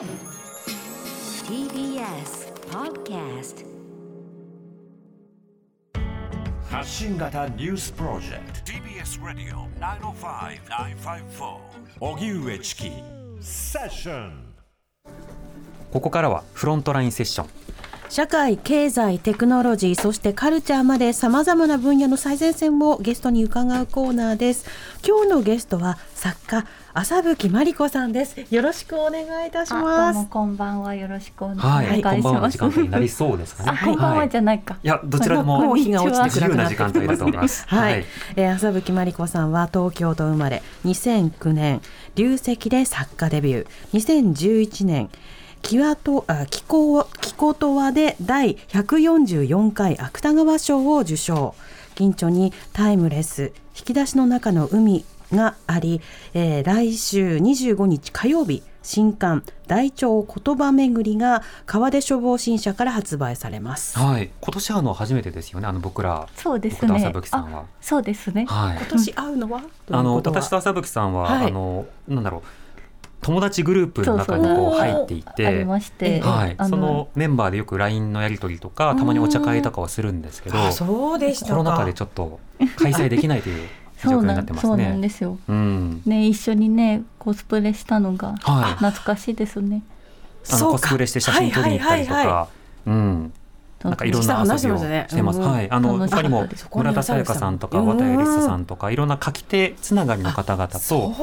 [0.00, 0.08] TBS
[2.70, 3.66] Podcast
[6.70, 8.72] 発信型ニュースプロジェクト。
[8.72, 11.58] TBS Radio 905-954
[12.00, 12.90] 荻上チキ。
[13.42, 14.54] セッション。
[15.92, 17.48] ここからはフロントラインセッション。
[18.08, 24.66] 社会、経済、テクノロジー、そしてカルチャーまで様々な分野の最前線をゲストに伺うコーナーです。
[25.06, 28.44] 今日のゲストは作家、浅吹真理子さんです。
[28.50, 30.26] よろしくお願いいたしあます。
[30.28, 32.14] こんばんはよろしくお願いしはい、ます。
[32.14, 33.78] こんばんはの時間帯になりそうですかね。
[33.80, 34.42] あこんばんはじゃい。
[34.42, 34.76] ないか。
[34.82, 37.64] いや、どちらでももう日が落ちて自由な時間帯だと思います。
[37.68, 41.80] はい、えー浅吹真理子さんは東京都生まれ2009年
[42.16, 45.10] 流石で作家デビュー2011年
[45.62, 51.54] キワとあ気候気候とはで第144回芥川賞を受賞
[51.94, 56.00] 近所にタイムレス引き出しの中の海があり、
[56.34, 63.98] えー来週25日火曜日新刊大腸言葉巡りが川出書房新社から発売されます。
[63.98, 65.66] はい、今年会うのは初めてですよね。
[65.66, 66.28] あの僕ら。
[66.36, 67.00] そうです僕とね。
[67.00, 68.46] 浅吹さんはあそうですね。
[68.46, 68.76] はい。
[68.76, 69.62] 今年会うのは？
[69.90, 72.42] あの私と浅吹さんは、はいあのなんだろう
[73.22, 75.46] 友達グループの中にこう入っていて。
[75.46, 82.40] ありまして、はい、あそのメンバーでよく LINE のやり取りとかたまにお茶会とかはするんですけどあそうでしたかコロナ禍でちょっと
[82.76, 83.64] 開催できないという状
[84.02, 84.88] そう況になんそうなってますね。
[84.88, 85.38] なんですよ。
[85.48, 88.74] うん、ね一緒にねコスプレしたのがはい。
[88.74, 89.82] 懐かしいですね。
[90.50, 92.48] あのコスプレして写真撮りに行ったりとはいはいはいはか、
[92.86, 93.32] うん、
[93.84, 95.38] なんかいろんな遊びを話してます。
[95.38, 95.50] うん。
[95.50, 97.86] はい、あの他にも村田沙耶香さんとかうん。
[97.86, 101.14] 綿谷リスさんとかいろんな書き手つながりの方々と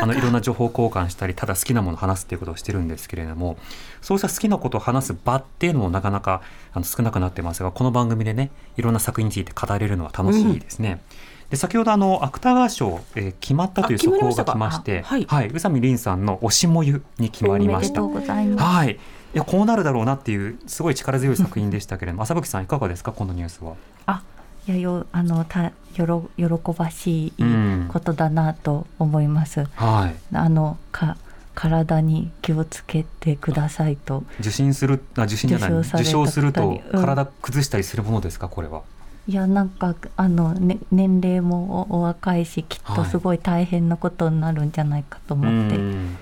[0.00, 3.58] あのいろんな情報交換したりただ好きなものを話すっていうことをしてるんですけれども
[4.00, 6.40] そうした好きなことを話す場っていうのもなかなか
[6.72, 11.02] あの少なくなってますがこの番組でねいろんな作品について語れるのは楽しいですね。
[11.50, 18.02] で先ほどあの芥川賞、えー決まったという速報が来まして、あはいはい、宇佐美凛さんの推しもゆに決まりました。
[18.02, 18.92] はい。
[18.92, 18.98] い
[19.38, 23.12] やこうなるだろうなっていうすごい力強い作品でしたけれども、 浅吹さんいかがですか？
[23.12, 23.74] このニュースは。
[24.06, 24.22] あ
[24.68, 25.72] いやよあのたよ
[26.06, 26.46] ろ喜
[26.76, 29.64] ばしいうんことだなと思います。
[29.74, 30.36] はい。
[30.36, 31.16] あのか
[31.54, 34.22] 体に気をつけてくださいと。
[34.38, 38.48] 受診するあ受診じゃない受賞すると体崩したりするものですか？
[38.48, 38.82] これは。
[39.28, 46.16] いやなんかあの、ね、年齢もおお若いしきっとすごい大変なことになるんじゃないかと思って、うん。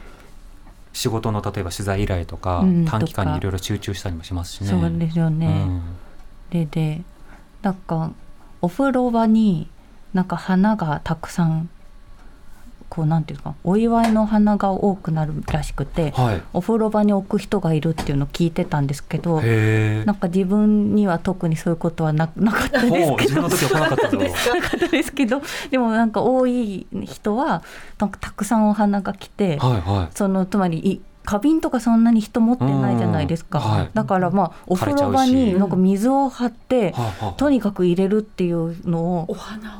[0.92, 4.68] 仕事の例えば取材依頼とか、うん短期間にいろいろ集中したりもしますしね。
[4.68, 5.46] そうですよね。
[5.46, 5.82] うん。
[6.50, 7.02] でで
[7.62, 8.10] なんか
[8.60, 9.68] お風呂場に
[10.12, 11.70] なんか花がたくさん
[12.88, 16.42] こうなんていうかお祝いの花が多くなるらしくてはい。
[16.52, 20.12] お風呂場に置く人がいるっていうのを聞いてたんですけどな。
[20.12, 24.18] んか自分には特にそういうことはな なかったんですけど自分の時は来なかったぞ。
[24.18, 24.28] な
[24.62, 27.62] かったですけどでもなんか多い人は
[27.98, 30.16] なんかたくさんお花が来て、はいはい。
[30.16, 33.64] そのつまりい花瓶とかそんなに人持ってないじゃないですか、うん。
[33.64, 33.90] はい。
[33.92, 36.94] だからまあお風呂場になんか水を張って、
[37.36, 39.36] とにかく入れるっていうのおを。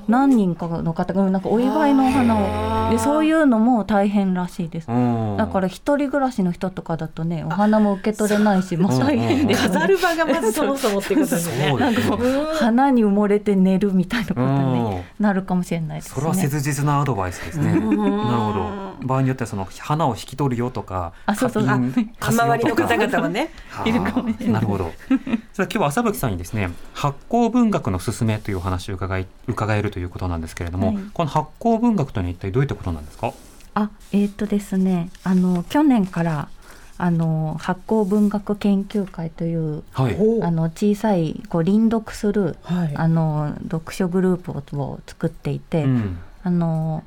[0.09, 2.91] 何人かの方がなんかお祝いのお花を。
[2.91, 4.91] でそういうのも大変らしいです。
[4.91, 5.37] うん。
[5.39, 9.55] だから一人暮らしの人とかだとねお花も受け取れないしもう大変でね。
[9.55, 11.69] 飾る場がまずそもそもってことですね。
[11.71, 12.17] そうですね。
[12.61, 15.03] 花に埋もれて寝るみたいなことにうん。
[15.19, 16.15] なるかもしれないですね。
[16.15, 17.73] それは切実なアドバイスですね。
[17.73, 18.88] なるほど。
[19.03, 24.93] 場合によってはその花を引き取るよとか、あそうそう花瓶貸すよ周りの方々はねはあいるかもしれないなるほど。
[25.09, 25.29] それは
[25.59, 33.33] 今日は浅吹さんにですね、発酵文学の勧めというお話を伺い伺えるということなんですけれども、はいこの発酵文学というのは一体どういったことなんですか？
[33.75, 36.49] あえーっとですねあの去年から
[36.97, 40.17] あの発酵文学研究会というはい。
[40.19, 46.19] おあの小さいこう輪読するはいあの読書グループをを作っていて、うん。
[46.45, 47.05] あの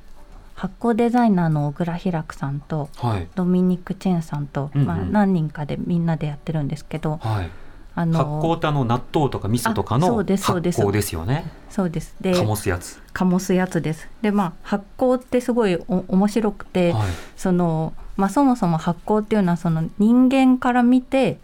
[0.61, 3.27] 発酵デザイナーの小倉開さんとはい。
[3.33, 7.49] ドミニク・チェンさんと、うんうんまあ、何人かでみんなでやってるんですけど、はい。
[7.95, 11.51] あの発酵ってあの納豆とか味噌とかの発すそうです酵ですよね。
[11.71, 13.01] そうですで醸すやつ。
[13.11, 17.09] 醸すやつですでまあ発酵ってすごいお面白くて、はい。
[17.35, 21.39] そのまあ、そもそも発酵っていうのはその人間から見て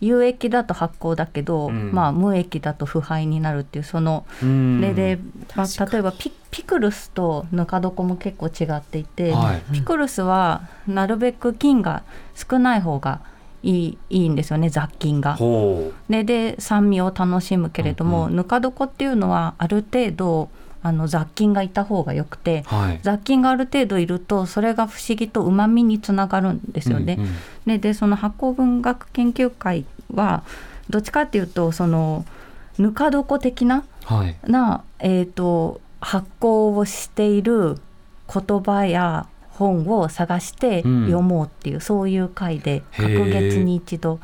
[0.00, 1.92] 有益だと発酵だけど、うん。
[1.92, 4.80] まあ、無益だと腐敗になるっていうそのうん。
[4.80, 5.18] でで、
[5.54, 9.62] まあ、例えばピピクルスとぬか床も結構違っていて、はい。
[9.72, 12.02] ピクルスはなるべく菌が
[12.34, 13.20] 少ない方が
[13.62, 15.36] いいいいんですよね雑菌が。
[15.36, 18.36] ほでで酸味を楽しむけれども、うんうん。
[18.36, 20.48] ぬか床っていうのはある程度
[20.82, 22.74] あの雑菌がいた方がよくてう。
[22.74, 23.00] はい。
[23.02, 27.16] 雑菌がある程度いるとそれが不思議とうまみにつながるんですよね。
[27.18, 27.30] うんうん
[27.66, 29.84] ででその発酵文学研究会
[30.14, 30.42] は
[30.88, 32.24] どっちかっていうとその
[32.78, 34.36] ぬか床的なはい。
[34.50, 37.76] な、えー、と発酵をしている
[38.32, 44.18] 言葉や本を探して読もうっていう、そういう回で隔月に一度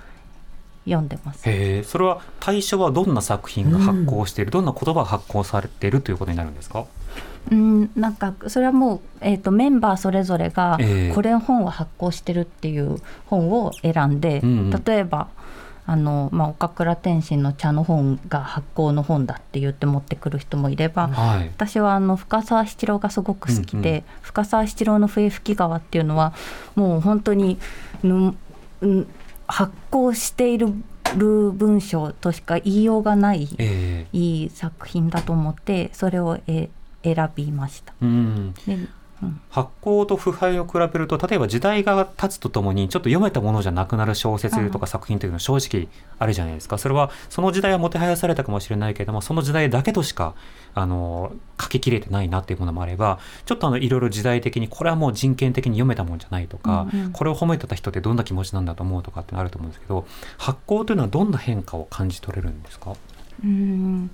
[0.86, 1.46] 読んでます。
[1.48, 6.86] へえそれは対象はどんな作品が発行している、どんな言葉が発行されているということになるんですか？
[7.50, 12.96] うん、なんかそれはもう、えー、とメンバーそれぞれがええこれ本を発行してるっていう
[13.26, 14.84] 本を選んで、うんうん。
[14.84, 15.28] 例えば
[15.86, 21.46] あの、まあ、岡倉天心の茶の本が発行の本だって言って持ってくる人もいれば、はい。
[21.46, 26.32] 私はあの深沢七郎がすごく好きで、うんう深沢七郎の笛吹川っていうのは
[26.74, 27.58] もう本当に
[28.02, 28.34] ぬ
[28.80, 29.06] うん
[29.46, 30.68] 発行している
[31.16, 36.68] 文章としか言いようがないえいい作品だと思ってそれをえ
[37.02, 37.92] 選びました。
[38.02, 38.78] えうんで
[39.48, 46.76] 発行と腐敗を比べると例えば時代が経つとともにちょっと読めたものじゃなくなる小説とか作品というのは正直あるじゃないですか。
[46.76, 50.34] それはその時代はもてはやされたかもしれないけれどもその時代だけとしか
[50.74, 57.12] あの書ききれてないなっていうものもあればちょっとあのいろいろ時代的にこれはもう人権的に読めたもんじゃないとか、うんうん。
[57.12, 62.94] これを褒めてた人ってどんな気持ちなんだと思うとかってのあると思うんですけど発行というのはどんな変化を感じ取れるんですか？
[63.44, 64.10] うん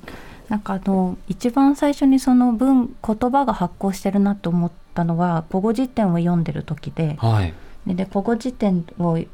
[0.52, 7.54] なんかあの一番最初にその文言葉が発行してるなと思ったのは古語辞典を読んでる時ではい、
[7.86, 9.28] でで古語辞典をい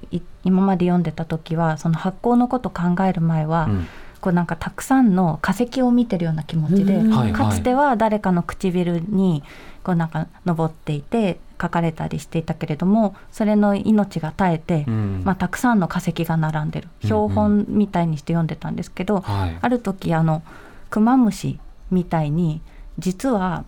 [0.45, 3.89] 今まで読んでた時はその発行のことを考える前は、うん。
[4.21, 7.01] こうなんかたくさんの化石を見てるような気持ちで、
[7.33, 9.45] かつては誰かの唇に
[9.85, 15.23] こうなんか登っていて書かれたりしていたけれどもそれの命が絶えて、うん。
[15.25, 16.87] まあ、たくさんの化石が並んでる。
[16.87, 19.59] うんうん標本みたいにして読んでたんですけど、はい。
[19.61, 20.43] ある時あの
[20.91, 21.59] クマムシ
[21.91, 22.61] みたいに
[22.99, 23.65] 実は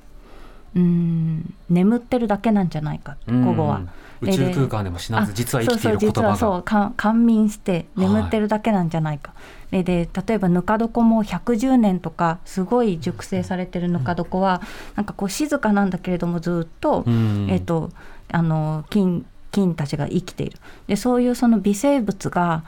[0.74, 3.78] うーん眠ってるだけなんじゃないか午後は。
[3.78, 3.88] うん。
[4.22, 6.36] 宇宙空間でも死なずあ実は生きている言葉が。
[6.36, 9.32] そうそう実はそうか夏眠して眠ってるだけなんじゃないか、
[9.70, 14.60] でで例えばぬか床も110年とかすごい熟成されてるぬか床は
[14.94, 17.46] なんかこう静かなんだけれどもずっと,、うん。
[17.48, 17.90] えっと
[18.30, 20.58] あの菌菌たちが生きている。
[20.86, 22.62] でそういうその微生物が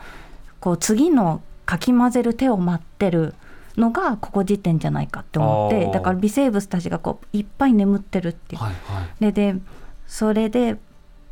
[0.60, 3.34] こう次のかき混ぜる手を待ってる
[3.76, 8.62] のがここ時点じゃないかって思ってだから微生物たちがこういっぱい眠ってるっていう。
[8.62, 9.32] はいはい。
[9.32, 9.60] でで
[10.06, 10.76] それで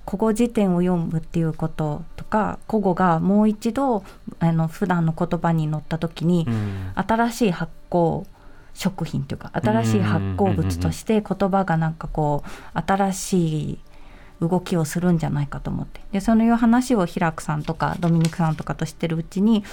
[0.07, 4.03] 古語辞典を読むっていうこととか古語がもう一度
[4.39, 6.93] あの普段の言葉に載った時に、うん。
[6.95, 8.27] 新しい発酵
[8.75, 13.79] 食品というか新しい発酵物として言葉がなんかこう新しい
[14.41, 16.01] 動きをするんじゃないかと思って。
[16.13, 19.65] でそのいう話を平久さんとかドミニクさんとかとしてるうちに、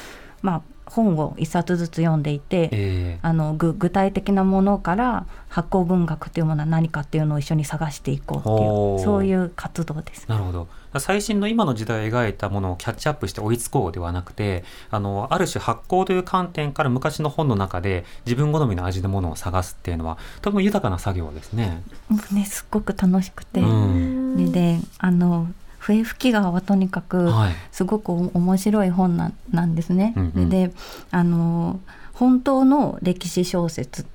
[0.41, 9.03] まあ、本を一冊ずつ読んでいて、えあのぐ具体的なものから発酵文学というものは何かっていうのを一緒に探していこうってほいうう。
[9.03, 10.27] そういう活動です。
[10.27, 10.67] なるほど。
[10.99, 21.83] 最新の今の時代を描いたものをキャッチアップして追いつこうではなくてあのある種発酵という観点から昔の本の中で自分好みの味のものを探すっていうのはとても豊かな作業ですね。
[22.31, 24.37] ねすっごく楽しくて、うん。
[24.37, 25.47] でであの
[25.87, 27.53] 笛吹川はとにかくはい。
[27.71, 30.13] すごくお面白い本なんなんですね。
[30.17, 30.49] うんうん。
[30.49, 30.71] で
[31.11, 31.79] あの
[32.13, 34.05] 本当の歴史小説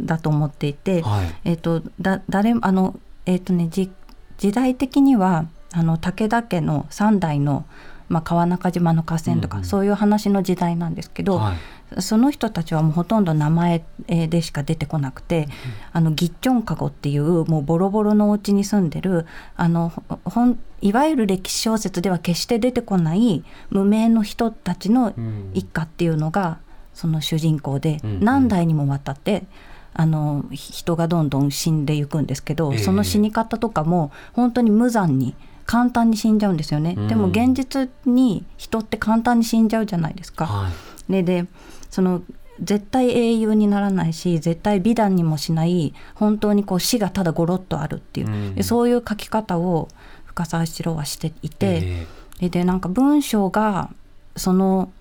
[0.00, 1.34] だと思っていて、はい。
[1.44, 3.90] えっ、とだ誰もあのえっ、とねじ
[4.38, 7.64] 時代的にはあの武田家の三代の
[8.08, 11.56] まあ、川中島の合戦とか、そういう話の時代なんですけど、はい
[11.98, 15.48] その人たちはもうほとんど名前えーでしか出てこなくて、
[15.92, 19.26] あのギッチョンカゴっていうもうボロボロのお家に住んでる
[19.56, 25.50] あのほほんいわゆる歴史小説では決して出てこない無名の人たちのうん。
[25.52, 26.58] 一家っていうのが
[26.94, 29.44] その主人公で、何代にもわたって
[29.92, 32.78] あのひ人がどんどん死んでいくんですけど、ええ。
[32.78, 35.34] その死に方とかも本当に無残に
[35.66, 37.08] 簡単に死んじゃうんですよね、うん。
[37.08, 40.46] でも現実に人って簡単に死んじゃうじゃないですか。
[40.46, 40.68] は
[41.08, 41.12] い。
[41.12, 41.46] でで
[41.90, 42.22] その
[42.62, 48.54] 絶対英雄にならないし絶対美談にもしない本当にこう死がただゴロッとあるっていう、うん。
[48.54, 49.88] でそういう書き方を
[50.26, 52.06] 深沢七郎はしていて、え
[52.40, 53.90] ででなんか文章が
[54.36, 54.92] その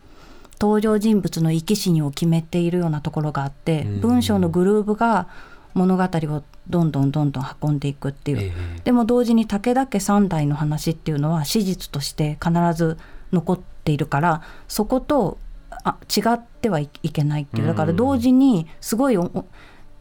[0.59, 4.01] 登場人物の生き死にを決めているようなところがあって、うん。
[4.01, 5.27] 文章のグルーヴが
[5.73, 8.81] 物語をどんどんどんどん運んでいくっていう、ええ。
[8.83, 12.97] でも同時に武田家三代の話っていうのは史実として必ず
[13.31, 15.37] 残っているからそこと
[15.83, 17.67] あ違ってはいいけないっていう。
[17.67, 19.17] だから同時にすごい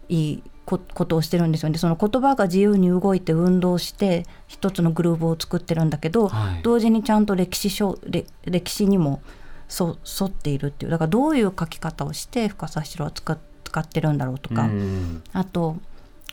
[0.09, 1.79] いいこことをしてるんですよね。
[1.79, 6.63] その言葉が自由に動いて運動して一つのグルーヴを作ってるんだけど、はい。
[6.63, 9.23] 同時にちゃんと歴史書れ歴史にも
[9.69, 10.91] そ沿っているっていう。
[10.91, 15.23] だからどういう書き方をして深沢七郎は使ってるんだろうとか、うん。
[15.33, 15.77] あと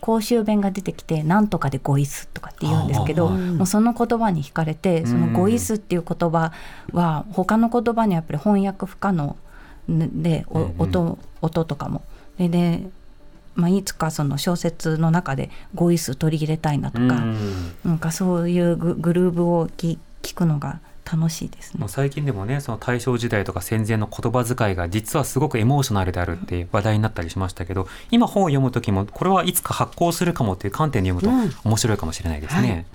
[0.02, 6.52] 公衆弁が出てきて「なんとかでごいす」とかって言うんですけどもうその言葉に惹かれてその「ごいす」っていう言葉
[6.92, 9.36] は他の言葉にはやっぱり翻訳不可能
[9.88, 12.02] で音音とかも。
[12.38, 12.88] でで
[13.56, 17.74] まあ、いつかその小説の中で語彙数取り入れたいなとか、うん。
[17.86, 21.90] なんかそういうググルーブをき聞くのが楽しいですねもう。
[21.90, 32.86] 最近でもねその大正時代とか戦前の言葉遣いが実はすごくエモーショナルであるって話題になったりしましたけど今本を読む時もこれはいつか発行するかもっていう観点で読むと面白いかもしれないですね。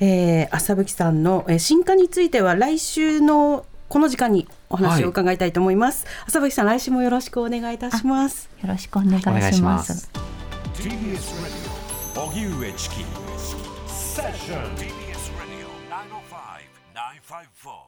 [0.00, 6.06] えー、朝吹さんの、えー進化については来週のこの時間にお話を伺いたいと思います。
[6.26, 8.48] 朝吹さん来週もよろしくお願いいたします。
[8.62, 9.20] よろしくお願い
[9.52, 9.62] し。
[9.62, 10.10] ます
[17.30, 17.79] す TBS